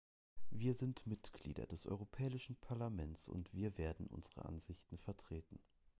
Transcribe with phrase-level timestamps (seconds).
[0.49, 5.59] Wir sind Mitglieder des Europäischen Parlaments, und wir werden unsere Ansichten vertreten.